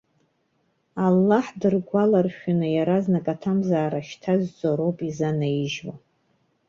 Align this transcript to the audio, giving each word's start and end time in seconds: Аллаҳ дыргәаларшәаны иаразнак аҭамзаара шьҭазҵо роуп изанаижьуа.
Аллаҳ 1.05 1.45
дыргәаларшәаны 1.59 2.67
иаразнак 2.75 3.25
аҭамзаара 3.33 4.07
шьҭазҵо 4.07 4.69
роуп 4.77 4.97
изанаижьуа. 5.07 5.95